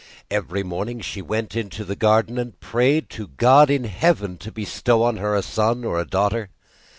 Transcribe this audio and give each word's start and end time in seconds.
Every 0.31 0.63
morning 0.63 0.99
she 1.01 1.21
went 1.21 1.55
into 1.55 1.85
the 1.85 1.95
garden 1.95 2.39
and 2.39 2.59
prayed 2.59 3.07
to 3.11 3.27
God 3.27 3.69
in 3.69 3.83
heaven 3.83 4.39
to 4.39 4.51
bestow 4.51 5.03
on 5.03 5.17
her 5.17 5.35
a 5.35 5.43
son 5.43 5.83
or 5.85 5.99
a 6.01 6.07
daughter. 6.07 6.49